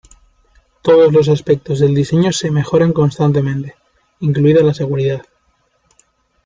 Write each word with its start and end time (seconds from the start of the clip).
Todos 0.81 1.13
los 1.13 1.29
aspectos 1.29 1.77
del 1.77 1.93
diseño 1.93 2.31
se 2.31 2.49
mejoran 2.49 2.91
constantemente, 2.91 3.75
incluida 4.19 4.63
la 4.63 4.73
seguridad. 4.73 5.21